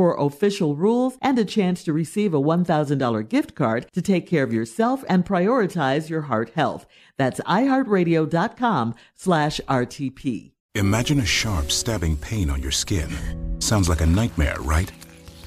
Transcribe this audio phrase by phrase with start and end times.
[0.00, 4.42] for official rules and a chance to receive a $1,000 gift card to take care
[4.42, 6.86] of yourself and prioritize your heart health.
[7.18, 10.52] That's iheartradio.com slash RTP.
[10.74, 13.10] Imagine a sharp, stabbing pain on your skin.
[13.58, 14.90] Sounds like a nightmare, right?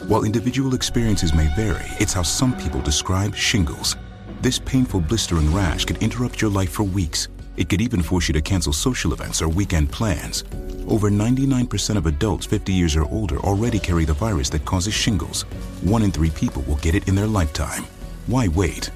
[0.06, 3.96] While individual experiences may vary, it's how some people describe shingles.
[4.44, 7.28] This painful blistering rash could interrupt your life for weeks.
[7.56, 10.44] It could even force you to cancel social events or weekend plans.
[10.88, 15.44] Over 99% of adults 50 years or older already carry the virus that causes shingles.
[15.82, 17.86] One in three people will get it in their lifetime.
[18.28, 18.90] Why wait?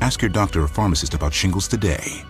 [0.00, 2.22] Ask your doctor or pharmacist about shingles today.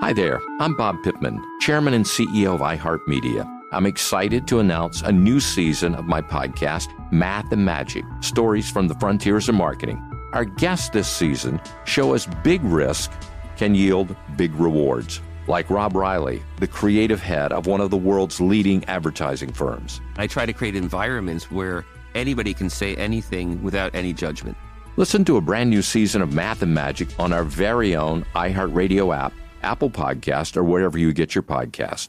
[0.00, 3.50] Hi there, I'm Bob Pittman, Chairman and CEO of iHeartMedia.
[3.72, 8.86] I'm excited to announce a new season of my podcast, Math and Magic Stories from
[8.86, 10.13] the Frontiers of Marketing.
[10.34, 13.12] Our guests this season show us big risk
[13.56, 18.40] can yield big rewards, like Rob Reilly, the creative head of one of the world's
[18.40, 20.00] leading advertising firms.
[20.16, 21.84] I try to create environments where
[22.16, 24.56] anybody can say anything without any judgment.
[24.96, 29.16] Listen to a brand new season of Math and Magic on our very own iHeartRadio
[29.16, 29.32] app,
[29.62, 32.08] Apple Podcast, or wherever you get your podcast.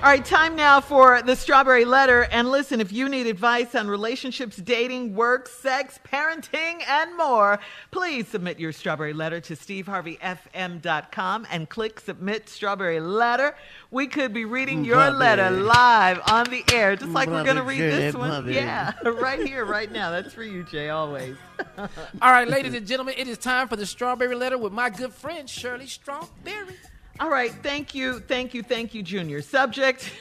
[0.00, 2.28] All right, time now for the strawberry letter.
[2.30, 7.58] And listen, if you need advice on relationships, dating, work, sex, parenting, and more,
[7.90, 13.56] please submit your strawberry letter to steveharveyfm.com and click submit strawberry letter.
[13.90, 17.64] We could be reading your letter live on the air, just like we're going to
[17.64, 18.52] read this one.
[18.52, 20.12] Yeah, right here, right now.
[20.12, 21.36] That's for you, Jay, always.
[21.76, 21.88] All
[22.22, 25.50] right, ladies and gentlemen, it is time for the strawberry letter with my good friend
[25.50, 26.76] Shirley Strawberry.
[27.20, 29.42] All right, thank you, thank you, thank you, Junior.
[29.42, 30.12] Subject.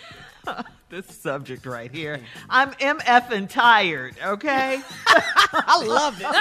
[0.90, 2.20] this subject right here.
[2.50, 4.82] I'm MF and tired, okay?
[5.08, 6.36] I love it.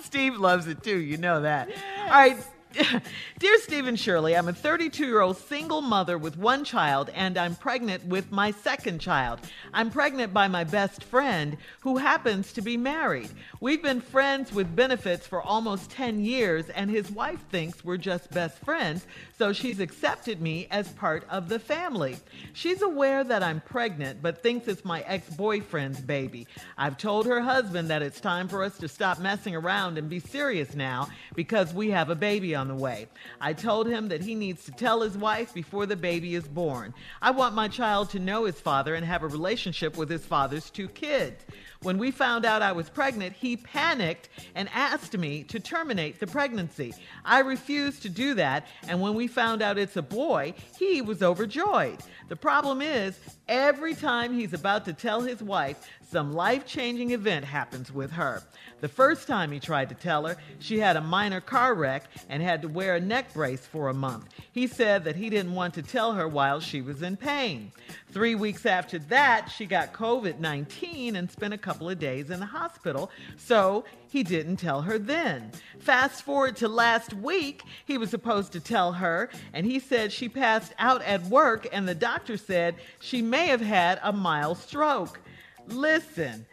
[0.02, 1.68] Steve loves it too, you know that.
[1.68, 1.78] Yes.
[2.00, 2.36] All right.
[3.38, 7.54] Dear Stephen Shirley, I'm a 32 year old single mother with one child, and I'm
[7.54, 9.40] pregnant with my second child.
[9.72, 13.30] I'm pregnant by my best friend, who happens to be married.
[13.60, 18.30] We've been friends with benefits for almost 10 years, and his wife thinks we're just
[18.30, 19.06] best friends,
[19.38, 22.16] so she's accepted me as part of the family.
[22.52, 26.46] She's aware that I'm pregnant, but thinks it's my ex boyfriend's baby.
[26.76, 30.20] I've told her husband that it's time for us to stop messing around and be
[30.20, 33.08] serious now because we have a baby on the way.
[33.40, 36.94] I told him that he needs to tell his wife before the baby is born.
[37.22, 40.70] I want my child to know his father and have a relationship with his father's
[40.70, 41.44] two kids.
[41.82, 46.26] When we found out I was pregnant, he panicked and asked me to terminate the
[46.26, 46.94] pregnancy.
[47.24, 51.22] I refused to do that, and when we found out it's a boy, he was
[51.22, 52.00] overjoyed.
[52.28, 57.44] The problem is, every time he's about to tell his wife, some life changing event
[57.44, 58.42] happens with her.
[58.80, 62.42] The first time he tried to tell her, she had a minor car wreck and
[62.42, 64.26] had to wear a neck brace for a month.
[64.52, 67.72] He said that he didn't want to tell her while she was in pain.
[68.12, 72.38] Three weeks after that, she got COVID 19 and spent a couple of days in
[72.38, 75.50] the hospital, so he didn't tell her then.
[75.78, 80.28] Fast forward to last week, he was supposed to tell her, and he said she
[80.28, 85.20] passed out at work, and the doctor said she may have had a mild stroke.
[85.68, 86.46] Listen,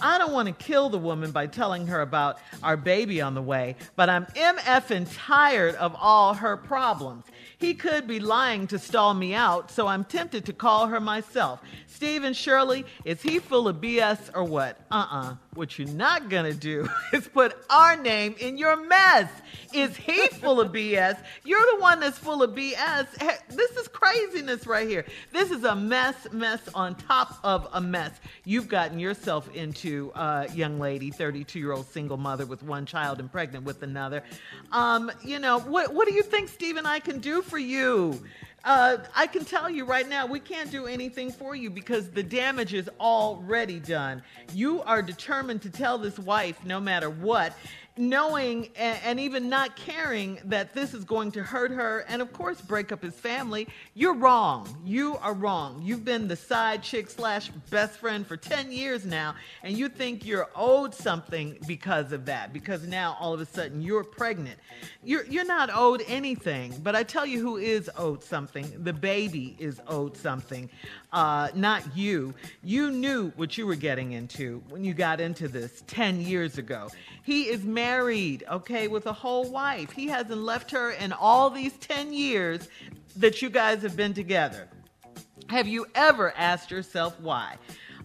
[0.00, 3.42] I don't want to kill the woman by telling her about our baby on the
[3.42, 7.24] way, but I'm MFing tired of all her problems.
[7.58, 11.60] He could be lying to stall me out, so I'm tempted to call her myself.
[11.88, 14.78] Stephen Shirley, is he full of BS or what?
[14.92, 19.28] Uh uh What you're not gonna do is put our name in your mess.
[19.74, 21.18] Is he full of BS?
[21.44, 23.20] You're the one that's full of BS.
[23.20, 25.04] Hey, This is craziness right here.
[25.32, 28.12] This is a mess, mess on top of a mess.
[28.44, 33.18] You've gotten yourself into, uh, young lady, 32 year old single mother with one child
[33.18, 34.22] and pregnant with another.
[34.70, 38.20] Um, you know, what, what do you think Steve and I can do for you?
[38.64, 42.22] Uh, I can tell you right now, we can't do anything for you because the
[42.22, 44.22] damage is already done.
[44.52, 47.54] You are determined to tell this wife, no matter what,
[47.98, 52.60] knowing and, even not caring that this is going to hurt her and, of course,
[52.60, 53.66] break up his family.
[53.94, 54.68] You're wrong.
[54.84, 55.82] You are wrong.
[55.82, 60.24] You've been the side chick slash best friend for 10 years now, and you think
[60.24, 64.58] you're owed something because of that, because now all of a sudden you're pregnant.
[65.02, 68.72] You're, you're not owed anything, but I tell you who is owed something.
[68.84, 70.70] The baby is owed something,
[71.12, 72.34] uh, not you.
[72.62, 76.88] You knew what you were getting into when you got into this 10 years ago.
[77.22, 77.87] He is married,
[78.50, 79.90] okay, with a whole wife.
[79.90, 82.68] He hasn't left her in all these 10 years
[83.16, 84.68] that you guys have been together.
[85.48, 87.56] Have you ever asked yourself why?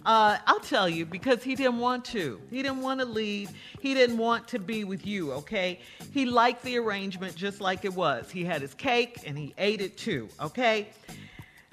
[0.06, 2.42] Uh, I'll tell you, because he didn't want to.
[2.50, 3.52] He didn't want to leave.
[3.80, 5.80] He didn't want to be with you, okay?
[6.12, 8.30] He liked the arrangement just like it was.
[8.30, 10.90] He had his cake and he ate it too, okay?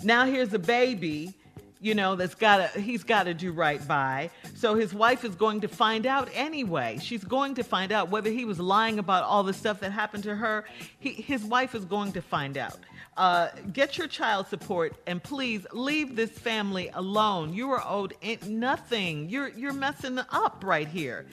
[0.03, 1.35] Now here's a baby,
[1.81, 4.31] you know, that's got to, he's got to do right by.
[4.55, 6.99] So his wife is going to find out anyway.
[7.01, 10.25] She's going to find out whether he was lying about all the stuff that happened
[10.25, 10.65] to her.
[10.99, 12.79] He, his wife is going to find out.
[13.17, 17.53] Uh, get your child support and please leave this family alone.
[17.53, 19.29] You are owed in- nothing.
[19.29, 21.27] You're you're messing up right here.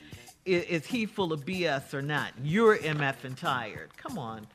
[0.46, 2.32] Is, is he full of BS or not?
[2.44, 3.96] You're MF and tired.
[3.96, 4.48] Come on,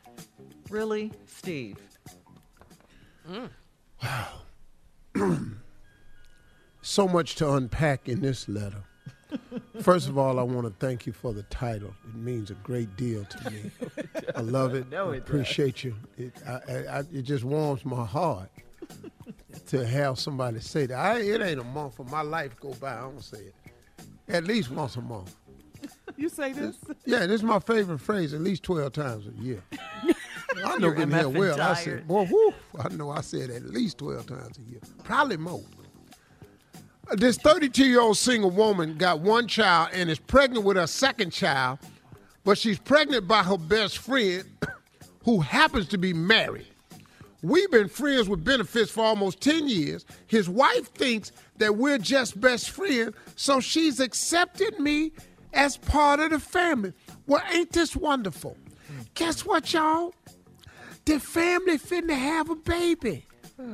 [0.69, 1.77] really, Steve?
[6.93, 8.85] so much to unpack in this letter.
[9.81, 11.95] First of all, I want to thank you for the title.
[12.07, 13.71] It means a great deal to me.
[14.37, 14.87] I love it.
[14.91, 15.29] No, I it does.
[15.31, 15.95] appreciate you.
[16.19, 18.51] It, I, I, I, it just warms my heart
[19.69, 20.99] to have somebody say that.
[20.99, 22.93] I, it ain't a month of my life go by.
[22.93, 23.55] I don't say it.
[24.29, 25.35] At least once a month.
[26.19, 26.77] You say this?
[27.07, 28.35] Yeah, this is my favorite phrase.
[28.35, 29.63] At least twelve times a year.
[30.65, 31.61] I know You're here MF well.
[31.61, 35.39] I said, boy, whoo, I know I said at least twelve times a year, probably
[35.39, 35.63] more.
[37.11, 41.31] This 32 year old single woman got one child and is pregnant with her second
[41.31, 41.79] child,
[42.45, 44.45] but she's pregnant by her best friend
[45.25, 46.67] who happens to be married.
[47.43, 50.07] We've been friends with benefits for almost 10 years.
[50.29, 55.11] His wife thinks that we're just best friends, so she's accepted me
[55.53, 56.93] as part of the family.
[57.27, 58.57] Well, ain't this wonderful?
[59.15, 60.15] Guess what, y'all?
[61.05, 63.27] The family finna have a baby.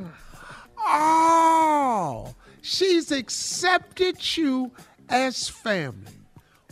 [0.90, 2.34] Oh,
[2.68, 4.70] she's accepted you
[5.08, 6.20] as family,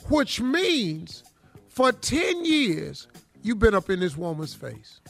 [0.08, 1.24] which means
[1.68, 3.08] for 10 years,
[3.42, 5.00] you've been up in this woman's face,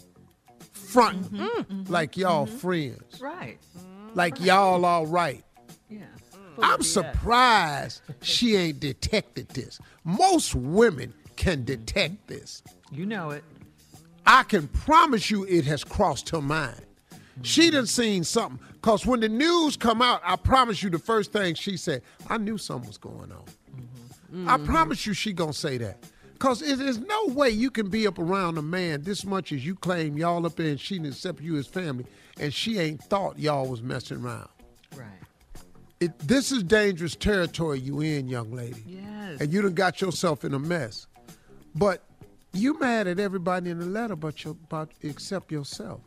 [0.71, 1.45] front mm-hmm.
[1.45, 1.93] mm-hmm.
[1.93, 2.57] like y'all mm-hmm.
[2.57, 3.59] friends, Right.
[4.15, 5.45] like y'all all right.
[5.89, 6.05] Yeah.
[6.63, 9.79] I'm surprised she ain't detected this.
[10.05, 12.63] Most women can detect this.
[12.91, 13.45] You know it.
[14.25, 16.81] I can promise you it has crossed her mind.
[17.43, 18.59] She done seen something.
[18.87, 22.39] Cause when the news come out, I promise you the first thing she said, I
[22.39, 23.43] knew something was going on.
[24.33, 24.49] Mm-hmm.
[24.49, 24.65] I mm-hmm.
[24.65, 26.05] promise you she gonna say that.
[26.39, 29.75] Cause there's no way you can be up around a man this much as you
[29.75, 32.07] claim y'all up there and she didn't accept you as family
[32.39, 34.49] and she ain't thought y'all was messing around.
[34.95, 35.09] Right.
[35.99, 38.85] It, this is dangerous territory you in, young lady.
[38.87, 39.41] Yes.
[39.41, 41.09] And you done got yourself in a mess.
[41.75, 42.05] But
[42.53, 46.03] you mad at everybody in the letter but you but except yourself.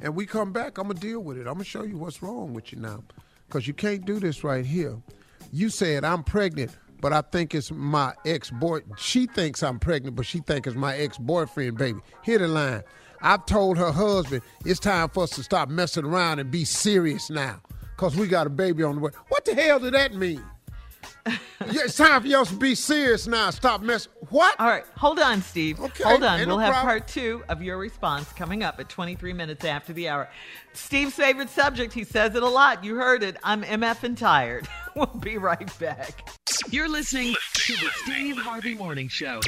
[0.00, 1.46] And we come back, I'm gonna deal with it.
[1.46, 3.02] I'm gonna show you what's wrong with you now.
[3.48, 4.96] Cause you can't do this right here.
[5.52, 8.80] You said I'm pregnant, but I think it's my ex-boy.
[8.98, 12.00] She thinks I'm pregnant, but she thinks it's my ex-boyfriend, baby.
[12.22, 12.82] Hear the line.
[13.22, 17.30] I've told her husband it's time for us to stop messing around and be serious
[17.30, 17.60] now.
[17.96, 19.12] Cause we got a baby on the way.
[19.28, 20.44] What the hell did that mean?
[21.26, 23.50] Yeah, it's time for y'all to be serious now.
[23.50, 24.12] Stop messing.
[24.30, 24.58] What?
[24.60, 25.80] All right, hold on, Steve.
[25.80, 26.38] Okay, hold on.
[26.40, 26.86] We'll no have problem.
[26.86, 30.28] part two of your response coming up at 23 minutes after the hour.
[30.72, 32.84] Steve's favorite subject, he says it a lot.
[32.84, 33.36] You heard it.
[33.42, 34.68] I'm MF and tired.
[34.94, 36.36] we'll be right back.
[36.70, 39.40] You're listening to the Steve Harvey Morning Show.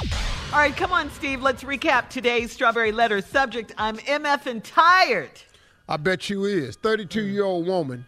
[0.53, 1.43] All right, come on, Steve.
[1.43, 3.75] Let's recap today's Strawberry Letter subject.
[3.79, 5.31] I'm MF and tired.
[5.89, 6.77] I bet you is.
[6.77, 8.07] 32 year old woman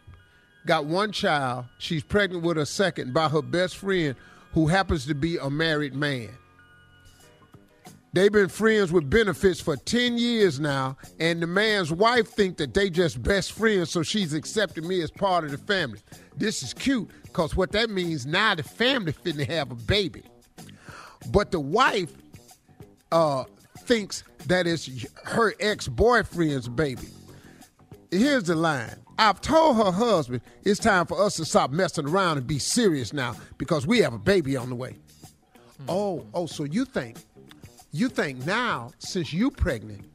[0.66, 1.66] got one child.
[1.78, 4.14] She's pregnant with a second by her best friend
[4.52, 6.30] who happens to be a married man.
[8.12, 12.74] They've been friends with benefits for 10 years now, and the man's wife think that
[12.74, 16.00] they just best friends, so she's accepted me as part of the family.
[16.36, 20.24] This is cute, because what that means now the family finna have a baby.
[21.30, 22.12] But the wife
[23.12, 23.44] uh,
[23.78, 27.08] thinks that it's her ex-boyfriend's baby.
[28.10, 28.96] Here's the line.
[29.20, 33.12] I've told her husband it's time for us to stop messing around and be serious
[33.12, 34.96] now because we have a baby on the way.
[35.76, 35.90] Hmm.
[35.90, 37.18] Oh, oh, so you think
[37.92, 40.06] you think now, since you pregnant,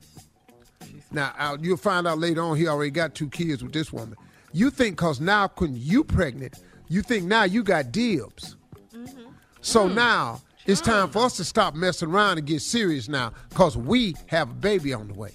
[1.12, 4.18] now uh, you'll find out later on he already got two kids with this woman.
[4.54, 8.56] You think because now when you pregnant, you think now you got dibs.
[8.92, 9.30] Mm-hmm.
[9.62, 9.94] So hmm.
[9.94, 14.16] now it's time for us to stop messing around and get serious now because we
[14.30, 15.34] have a baby on the way.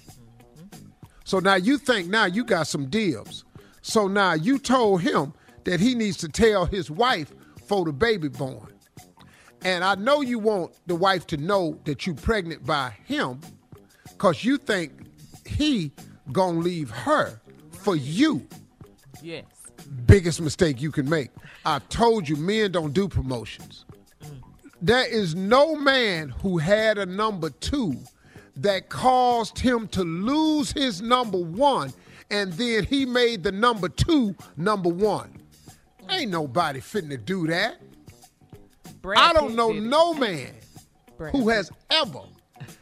[0.59, 0.87] Mm-hmm.
[1.23, 3.45] So now you think now you got some dibs.
[3.81, 5.33] So now you told him
[5.63, 7.33] that he needs to tell his wife
[7.67, 8.67] for the baby born.
[9.63, 13.41] And I know you want the wife to know that you pregnant by him
[14.09, 14.91] because you think
[15.45, 15.91] he
[16.31, 17.39] gonna leave her
[17.71, 18.47] for you.
[19.21, 19.45] Yes.
[20.05, 21.29] Biggest mistake you can make.
[21.65, 23.85] I told you men don't do promotions.
[24.23, 24.41] Mm.
[24.81, 27.97] There is no man who had a number two
[28.55, 31.93] that caused him to lose his number one
[32.31, 35.37] and then he made the number two number one.
[36.09, 37.77] Ain't nobody fitting to do that.
[39.01, 40.53] Brad I don't Pitt know no man
[41.17, 42.21] Brad who has ever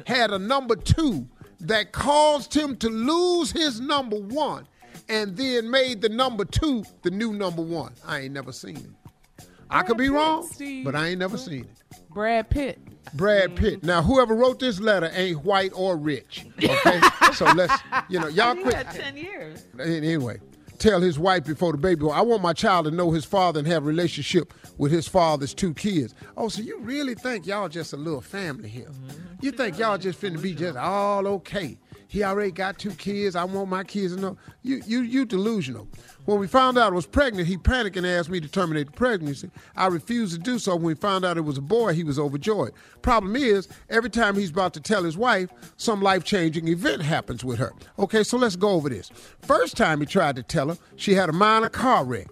[0.06, 1.28] had a number two
[1.62, 4.68] that caused him to lose his number one
[5.10, 7.94] and then made the number two the new number one.
[8.06, 9.46] I ain't never seen it.
[9.70, 10.86] I could be Pitt, wrong, Steve.
[10.86, 11.84] but I ain't never seen it.
[12.10, 12.80] Brad Pitt.
[13.14, 13.64] Brad mm-hmm.
[13.64, 13.84] Pitt.
[13.84, 16.46] Now, whoever wrote this letter ain't white or rich.
[16.58, 17.02] Okay,
[17.34, 17.74] so let's,
[18.10, 18.76] you know, y'all He quit.
[18.76, 19.66] had 10 years.
[19.80, 20.40] Anyway,
[20.78, 22.06] tell his wife before the baby.
[22.12, 25.54] I want my child to know his father and have a relationship with his father's
[25.54, 26.16] two kids.
[26.38, 28.88] Oh, so you really think y'all just a little family here?
[28.88, 29.46] Mm-hmm.
[29.46, 31.78] You think y'all just finna be just all okay?
[32.10, 33.36] He already got two kids.
[33.36, 34.38] I want my kids to know.
[34.64, 35.88] You, you, you delusional.
[36.26, 38.94] When we found out I was pregnant, he panicked and asked me to terminate the
[38.94, 39.52] pregnancy.
[39.76, 40.76] I refused to do so.
[40.76, 42.72] When we found out it was a boy, he was overjoyed.
[43.04, 47.46] Problem is, every time he's about to tell his wife, some life changing event happens
[47.46, 47.74] with her.
[48.00, 49.12] Okay, so let's go over this.
[49.44, 52.28] First time he tried to tell her, she had a minor car wreck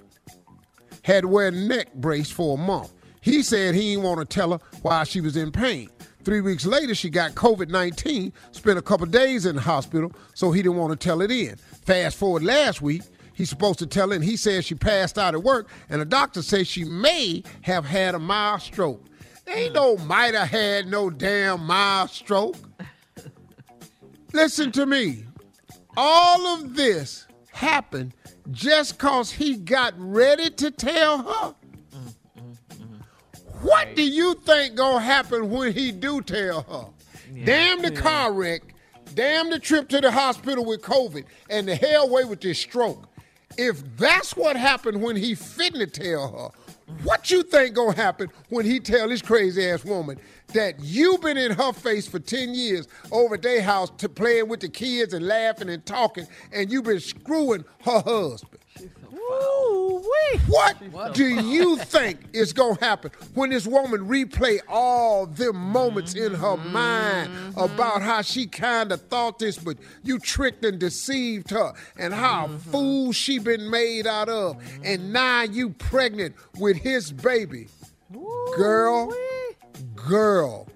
[1.03, 2.91] had to wear a neck brace for a month.
[3.21, 5.89] He said he didn't want to tell her why she was in pain.
[6.27, 10.51] Three weeks later, she got COVID 19, spent a couple days in the hospital, so
[10.51, 11.55] he didn't want to tell it in.
[11.55, 13.01] Fast forward last week,
[13.33, 16.05] he's supposed to tell it, and he says she passed out at work, and the
[16.05, 19.05] doctor says she may have had a mild stroke.
[19.47, 22.57] Ain't no might have had no damn mild stroke.
[24.33, 25.23] Listen to me.
[25.95, 28.13] All of this happened
[28.51, 31.55] just cause he got ready to tell her.
[33.61, 37.45] What do you think gonna happen when he do tell her?
[37.45, 38.61] damn the car wreck,
[39.13, 43.07] damn the trip to the hospital with COVID, and the hell away with this stroke.
[43.57, 48.29] If that's what happened when he fitting to tell her, what you think gonna happen
[48.49, 50.17] when he tell this crazy ass woman
[50.53, 54.47] that you been in her face for 10 years over at their house to playing
[54.47, 58.59] with the kids and laughing and talking, and you been screwing her husband?
[60.47, 66.33] What do you think is gonna happen when this woman replay all them moments in
[66.33, 71.73] her mind about how she kind of thought this, but you tricked and deceived her,
[71.97, 77.11] and how a fool she been made out of, and now you pregnant with his
[77.11, 77.67] baby,
[78.55, 79.13] girl,
[79.95, 80.67] girl,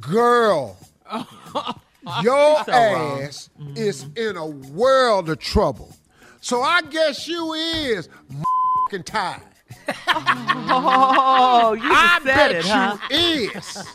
[0.00, 0.76] girl.
[2.22, 5.94] Your ass is in a world of trouble.
[6.48, 8.08] So I guess you is
[8.90, 9.42] fing tired.
[10.08, 12.96] Oh, you I said bet it, huh?
[13.10, 13.86] you is.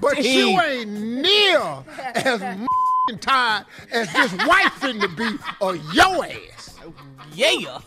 [0.00, 1.60] but you ain't near
[2.14, 6.78] as fing tired as this wife finna be or your ass.
[7.34, 7.80] Yeah.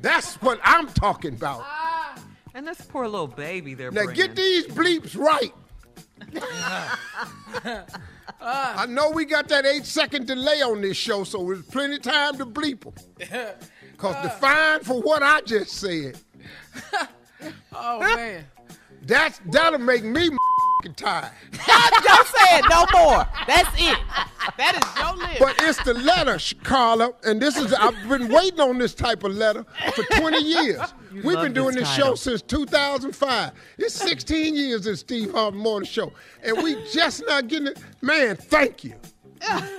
[0.00, 1.62] That's what I'm talking about.
[2.54, 4.28] And this poor little baby they're Now bringing.
[4.28, 5.52] get these bleeps right.
[8.40, 8.82] Ah.
[8.82, 12.36] I know we got that eight second delay on this show, so there's plenty time
[12.38, 12.94] to bleep them.
[13.18, 14.38] Because the ah.
[14.40, 16.18] fine for what I just said,
[17.72, 18.44] Oh man.
[19.02, 20.30] that's, that'll make me
[20.86, 21.30] fing tired.
[21.52, 23.26] Don't say it no more.
[23.46, 23.98] That's it.
[24.56, 25.40] That is your list.
[25.40, 29.34] But it's the letter, Carla, and this is I've been waiting on this type of
[29.34, 29.64] letter
[29.94, 30.80] for 20 years.
[31.24, 33.52] We've been doing this this show since 2005.
[33.78, 36.12] It's 16 years in Steve Harvey Morning Show,
[36.42, 37.78] and we just not getting it.
[38.00, 38.94] Man, thank you.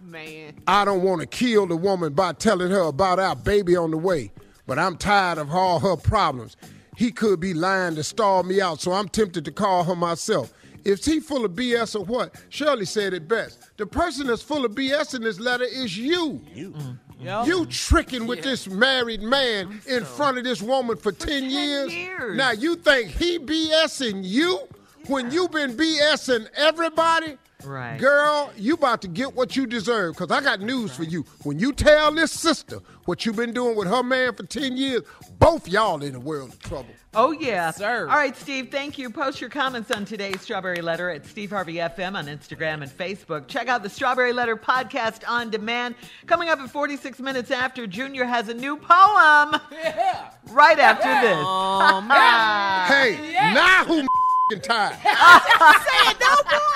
[0.00, 0.54] man.
[0.66, 3.98] I don't want to kill the woman by telling her about our baby on the
[3.98, 4.32] way,
[4.66, 6.56] but I'm tired of all her problems.
[6.96, 10.52] He could be lying to stall me out, so I'm tempted to call her myself.
[10.84, 13.76] If he full of BS or what, Shirley said it best.
[13.76, 16.40] The person that's full of BS in this letter is you.
[16.54, 16.70] You.
[16.70, 16.80] Mm.
[16.80, 16.98] Mm.
[17.20, 17.46] Yep.
[17.46, 21.94] You tricking with this married man in front of this woman for, 10, 10 years.
[21.94, 22.36] years.
[22.36, 24.60] Now you think he BSing you
[25.06, 27.38] when you been BSing everybody?
[27.64, 27.98] Right.
[27.98, 31.24] Girl, you about to get what you deserve because I got news for you.
[31.42, 35.02] When you tell this sister what you've been doing with her man for 10 years,
[35.38, 36.90] both y'all in the world of trouble.
[37.14, 37.70] Oh, yeah.
[37.70, 38.08] Sir.
[38.08, 39.08] All right, Steve, thank you.
[39.08, 43.48] Post your comments on today's Strawberry Letter at Steve Harvey FM on Instagram and Facebook.
[43.48, 45.94] Check out the Strawberry Letter podcast on demand.
[46.26, 49.56] Coming up at 46 minutes after, Junior has a new poem.
[49.72, 50.30] Yeah.
[50.50, 51.38] Right after this.
[51.40, 52.86] Oh, man.
[52.86, 54.96] Hey, now who m***ing tired?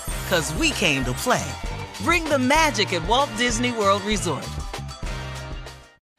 [0.31, 1.45] Cause we came to play.
[2.05, 4.47] Bring the magic at Walt Disney World Resort.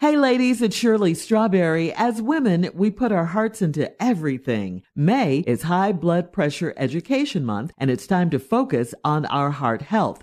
[0.00, 1.94] Hey, ladies, it's Shirley Strawberry.
[1.94, 4.82] As women, we put our hearts into everything.
[4.94, 9.80] May is High Blood Pressure Education Month, and it's time to focus on our heart
[9.80, 10.22] health.